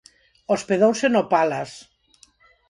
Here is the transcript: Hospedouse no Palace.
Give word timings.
Hospedouse 0.53 1.07
no 1.13 1.23
Palace. 1.33 1.77